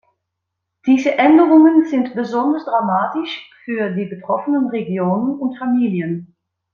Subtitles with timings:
[0.87, 6.35] Diese Änderungen sind besonders dramatisch für die betroffenen Regionen und Familien.